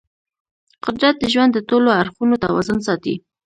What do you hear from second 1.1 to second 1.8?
د ژوند د